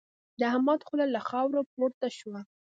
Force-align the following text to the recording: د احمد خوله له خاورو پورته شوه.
د 0.39 0.41
احمد 0.51 0.79
خوله 0.87 1.05
له 1.15 1.19
خاورو 1.29 1.61
پورته 1.73 2.07
شوه. 2.17 2.39